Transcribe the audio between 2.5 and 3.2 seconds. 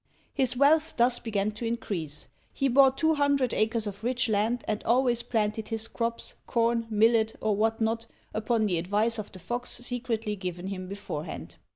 he bought two